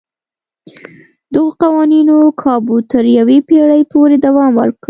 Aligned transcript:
دغو 1.33 1.49
قوانینو 1.61 2.17
کابو 2.41 2.77
تر 2.91 3.03
یوې 3.17 3.37
پېړۍ 3.47 3.81
پورې 3.91 4.15
دوام 4.25 4.51
وکړ. 4.55 4.69